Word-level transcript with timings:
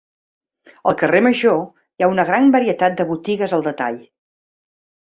Al 0.91 0.95
carrer 1.01 1.19
Major 1.27 1.59
hi 1.65 2.07
ha 2.07 2.09
una 2.15 2.27
gran 2.33 2.51
varietat 2.59 2.97
de 3.03 3.09
botigues 3.13 3.57
al 3.61 3.67
detall. 3.71 4.03